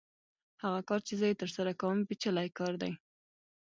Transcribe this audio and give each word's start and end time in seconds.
هغه 0.63 0.79
کار 0.87 0.99
چې 1.07 1.13
زه 1.19 1.25
یې 1.29 1.39
ترسره 1.41 1.71
کوم 1.81 1.97
پېچلی 2.07 2.47
کار 2.57 2.73
دی 2.81 2.91